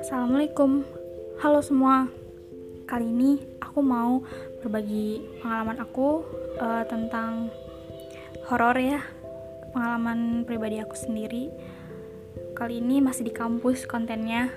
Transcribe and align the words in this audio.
Assalamualaikum, 0.00 0.80
halo 1.44 1.60
semua. 1.60 2.08
Kali 2.88 3.12
ini 3.12 3.36
aku 3.60 3.84
mau 3.84 4.24
berbagi 4.64 5.20
pengalaman 5.44 5.76
aku 5.84 6.24
uh, 6.56 6.88
tentang 6.88 7.52
horor 8.48 8.80
ya, 8.80 9.04
pengalaman 9.76 10.48
pribadi 10.48 10.80
aku 10.80 10.96
sendiri. 10.96 11.52
Kali 12.56 12.80
ini 12.80 13.04
masih 13.04 13.28
di 13.28 13.32
kampus 13.36 13.84
kontennya. 13.84 14.48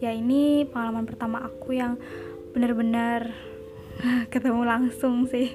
Ya 0.00 0.16
ini 0.16 0.64
pengalaman 0.64 1.04
pertama 1.04 1.44
aku 1.44 1.76
yang 1.76 2.00
benar-benar 2.56 3.36
ketemu 4.32 4.64
langsung 4.64 5.28
sih, 5.28 5.52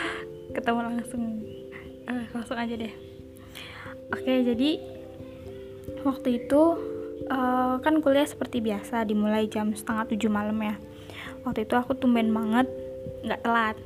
ketemu 0.56 0.80
langsung. 0.80 1.44
Uh, 2.08 2.24
langsung 2.32 2.56
aja 2.56 2.72
deh. 2.72 3.13
Oke, 4.12 4.44
jadi 4.44 4.70
waktu 6.04 6.44
itu 6.44 6.62
uh, 7.28 7.80
kan 7.80 8.00
kuliah 8.04 8.28
seperti 8.28 8.60
biasa 8.60 9.04
dimulai 9.08 9.48
jam 9.48 9.72
setengah 9.72 10.08
tujuh 10.12 10.30
malam 10.32 10.56
ya. 10.60 10.76
Waktu 11.44 11.68
itu 11.68 11.74
aku 11.76 11.96
tumben 11.96 12.32
banget 12.32 12.68
nggak 13.24 13.40
telat. 13.44 13.76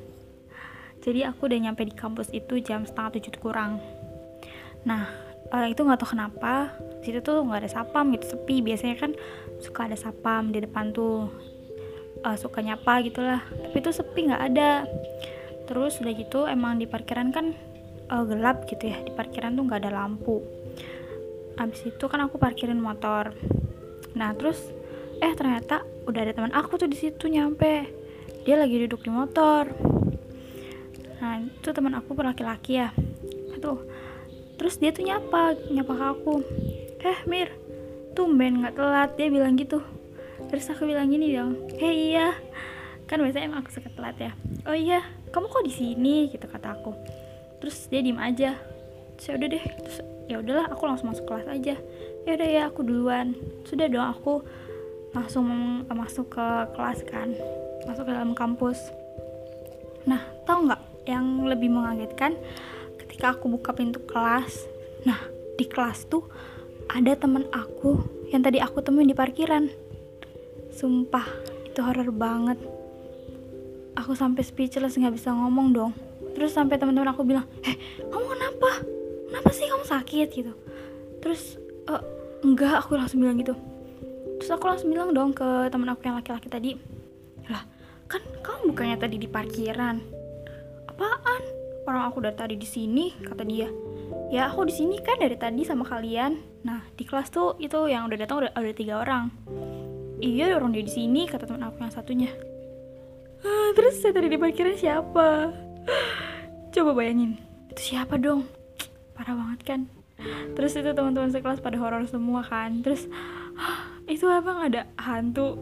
Jadi 1.02 1.22
aku 1.26 1.46
udah 1.46 1.58
nyampe 1.58 1.86
di 1.86 1.94
kampus 1.94 2.30
itu 2.34 2.58
jam 2.62 2.82
setengah 2.82 3.18
tujuh 3.18 3.32
kurang. 3.38 3.78
Nah 4.82 5.06
uh, 5.54 5.66
itu 5.66 5.82
nggak 5.82 6.02
tahu 6.02 6.14
kenapa 6.18 6.74
situ 7.02 7.22
tuh 7.22 7.42
nggak 7.46 7.66
ada 7.66 7.70
sapam 7.70 8.10
gitu 8.14 8.34
sepi. 8.34 8.62
Biasanya 8.62 8.96
kan 8.98 9.12
suka 9.62 9.86
ada 9.90 9.96
sapam 9.98 10.50
di 10.50 10.62
depan 10.62 10.90
tuh 10.90 11.30
uh, 12.26 12.36
suka 12.38 12.62
nyapa 12.62 13.06
gitulah. 13.06 13.42
Tapi 13.46 13.76
itu 13.78 13.90
sepi 13.94 14.30
nggak 14.30 14.42
ada. 14.54 14.86
Terus 15.70 16.00
udah 16.02 16.12
gitu 16.16 16.48
emang 16.48 16.80
di 16.80 16.86
parkiran 16.88 17.30
kan 17.30 17.54
uh, 18.08 18.24
gelap 18.24 18.64
gitu 18.68 18.88
ya 18.88 18.98
di 19.04 19.12
parkiran 19.12 19.54
tuh 19.54 19.64
nggak 19.68 19.80
ada 19.84 19.92
lampu. 20.04 20.40
Abis 21.58 21.84
itu 21.88 22.04
kan 22.08 22.24
aku 22.24 22.40
parkirin 22.40 22.80
motor. 22.80 23.34
Nah 24.16 24.32
terus 24.34 24.58
eh 25.18 25.32
ternyata 25.34 25.82
udah 26.06 26.20
ada 26.24 26.32
teman 26.32 26.54
aku 26.54 26.80
tuh 26.80 26.88
di 26.88 26.96
situ 26.96 27.28
nyampe. 27.28 27.88
Dia 28.46 28.56
lagi 28.56 28.80
duduk 28.86 29.04
di 29.04 29.10
motor. 29.12 29.68
Nah 31.18 31.42
itu 31.42 31.68
teman 31.74 31.94
aku 31.98 32.16
laki-laki 32.16 32.80
ya. 32.80 32.90
Tuh 33.58 33.84
terus 34.58 34.78
dia 34.78 34.90
tuh 34.90 35.06
nyapa 35.06 35.54
nyapa 35.70 35.92
ke 35.92 36.04
aku. 36.18 36.34
Eh 37.02 37.18
Mir 37.26 37.52
tumben 38.14 38.64
nggak 38.64 38.74
telat 38.74 39.10
dia 39.18 39.28
bilang 39.28 39.58
gitu. 39.58 39.82
Terus 40.48 40.70
aku 40.70 40.88
bilang 40.88 41.10
gini 41.10 41.34
dong 41.34 41.68
hei 41.76 42.14
iya. 42.14 42.38
Kan 43.10 43.24
biasanya 43.24 43.50
emang 43.50 43.66
aku 43.66 43.74
suka 43.74 43.90
telat 43.92 44.16
ya. 44.16 44.32
Oh 44.64 44.76
iya 44.76 45.02
kamu 45.34 45.50
kok 45.50 45.66
di 45.66 45.74
sini? 45.74 46.30
Gitu 46.30 46.46
kata 46.46 46.78
aku 46.78 46.94
terus 47.58 47.90
dia 47.90 48.00
diem 48.02 48.18
aja. 48.18 48.58
Saya 49.18 49.34
ya 49.34 49.38
udah 49.38 49.48
deh. 49.50 49.64
Terus 49.82 49.98
ya 50.30 50.36
udahlah 50.38 50.66
aku 50.70 50.82
langsung 50.86 51.10
masuk 51.10 51.24
kelas 51.26 51.46
aja. 51.50 51.74
Ya 52.24 52.30
udah 52.34 52.48
ya 52.48 52.62
aku 52.70 52.80
duluan. 52.86 53.34
Sudah 53.66 53.90
dong 53.90 54.06
aku 54.06 54.42
langsung 55.12 55.46
masuk 55.90 56.38
ke 56.38 56.46
kelas 56.74 57.02
kan. 57.06 57.34
Masuk 57.84 58.06
ke 58.06 58.12
dalam 58.14 58.32
kampus. 58.32 58.78
Nah 60.06 60.22
tau 60.46 60.64
nggak 60.64 60.82
yang 61.10 61.44
lebih 61.46 61.68
mengagetkan? 61.72 62.38
Ketika 62.96 63.34
aku 63.34 63.50
buka 63.50 63.74
pintu 63.74 63.98
kelas. 64.06 64.64
Nah 65.02 65.18
di 65.58 65.66
kelas 65.66 66.06
tuh 66.06 66.22
ada 66.88 67.12
temen 67.18 67.44
aku 67.50 68.00
yang 68.30 68.40
tadi 68.40 68.62
aku 68.62 68.80
temuin 68.80 69.10
di 69.10 69.18
parkiran. 69.18 69.66
Sumpah 70.70 71.26
itu 71.66 71.82
horror 71.82 72.14
banget. 72.14 72.60
Aku 73.98 74.14
sampai 74.14 74.46
speechless 74.46 74.94
nggak 74.94 75.18
bisa 75.18 75.34
ngomong 75.34 75.74
dong 75.74 75.92
terus 76.38 76.54
sampai 76.54 76.78
teman-teman 76.78 77.10
aku 77.10 77.26
bilang 77.26 77.44
eh 77.66 77.74
kamu 78.06 78.26
kenapa? 78.38 78.70
Kenapa 79.28 79.50
sih 79.50 79.66
kamu 79.66 79.84
sakit? 79.84 80.28
Gitu. 80.30 80.52
Terus 81.18 81.58
uh, 81.90 82.02
enggak 82.46 82.86
aku 82.86 82.94
langsung 82.94 83.20
bilang 83.20 83.36
gitu. 83.42 83.58
Terus 84.38 84.50
aku 84.54 84.70
langsung 84.70 84.88
bilang 84.94 85.10
dong 85.10 85.34
ke 85.34 85.66
teman 85.68 85.90
aku 85.90 86.06
yang 86.06 86.16
laki-laki 86.16 86.46
tadi 86.46 86.70
lah 87.50 87.64
kan 88.08 88.22
kamu 88.40 88.72
bukannya 88.72 88.96
tadi 88.96 89.16
di 89.20 89.28
parkiran? 89.28 90.00
Apaan? 90.88 91.42
Orang 91.88 92.04
aku 92.08 92.20
dari 92.20 92.36
tadi 92.36 92.54
di 92.56 92.68
sini 92.68 93.12
kata 93.16 93.42
dia. 93.44 93.68
Ya 94.28 94.48
aku 94.48 94.68
di 94.68 94.74
sini 94.76 95.00
kan 95.00 95.16
dari 95.20 95.36
tadi 95.36 95.64
sama 95.64 95.84
kalian. 95.84 96.36
Nah 96.64 96.84
di 96.94 97.04
kelas 97.04 97.32
tuh 97.32 97.56
itu 97.60 97.88
yang 97.88 98.08
udah 98.08 98.18
datang 98.20 98.44
udah 98.44 98.52
ada 98.52 98.72
tiga 98.76 99.00
orang. 99.00 99.32
Iya 100.20 100.56
orang 100.56 100.76
dia 100.76 100.84
di 100.84 100.92
sini 100.92 101.24
kata 101.24 101.48
teman 101.48 101.64
aku 101.68 101.80
yang 101.80 101.92
satunya. 101.92 102.30
Ah, 103.40 103.70
terus 103.72 104.02
saya 104.02 104.12
tadi 104.12 104.28
di 104.28 104.38
parkiran 104.40 104.74
siapa 104.74 105.54
coba 106.72 106.90
bayangin 106.92 107.40
itu 107.72 107.94
siapa 107.94 108.18
dong? 108.20 108.44
Parah 109.16 109.34
banget 109.34 109.60
kan? 109.64 109.80
Terus 110.58 110.74
itu 110.74 110.90
teman-teman 110.90 111.30
sekelas 111.30 111.62
pada 111.62 111.78
horor 111.78 112.04
semua 112.10 112.42
kan? 112.42 112.82
Terus 112.82 113.06
itu 114.12 114.26
emang 114.26 114.66
ada 114.66 114.88
hantu 114.98 115.54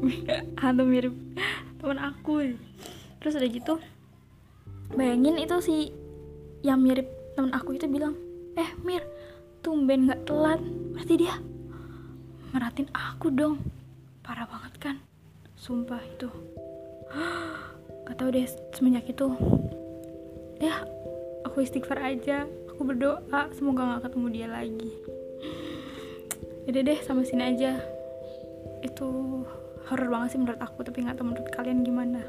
hantu 0.62 0.82
mirip 0.86 1.14
teman 1.82 1.98
aku. 1.98 2.56
Terus 3.20 3.36
udah 3.40 3.50
gitu 3.50 3.74
bayangin 4.94 5.40
itu 5.40 5.56
si 5.64 5.76
yang 6.62 6.80
mirip 6.80 7.08
teman 7.34 7.50
aku 7.56 7.74
itu 7.74 7.90
bilang 7.90 8.14
eh 8.54 8.70
Mir 8.86 9.02
tumben 9.64 10.06
nggak 10.06 10.28
telat? 10.28 10.60
Pasti 10.94 11.14
dia 11.18 11.34
meratin 12.54 12.86
aku 12.94 13.34
dong. 13.34 13.58
Parah 14.22 14.46
banget 14.46 14.72
kan? 14.78 14.96
Sumpah 15.58 16.00
itu. 16.00 16.30
Gak 18.04 18.20
tau 18.20 18.28
deh 18.28 18.44
semenjak 18.76 19.08
itu 19.08 19.32
ya 20.60 20.84
aku 21.46 21.62
istighfar 21.62 22.02
aja. 22.02 22.46
Aku 22.74 22.82
berdoa 22.82 23.54
semoga 23.54 23.98
gak 23.98 24.10
ketemu 24.10 24.26
dia 24.34 24.48
lagi. 24.50 24.90
Jadi 26.66 26.78
deh 26.82 26.98
sama 27.06 27.22
sini 27.22 27.54
aja. 27.54 27.78
Itu 28.82 29.42
horror 29.86 30.08
banget 30.08 30.34
sih 30.34 30.40
menurut 30.40 30.60
aku 30.60 30.80
tapi 30.80 31.04
nggak 31.04 31.20
tahu 31.20 31.28
menurut 31.28 31.48
kalian 31.52 31.84
gimana 31.84 32.24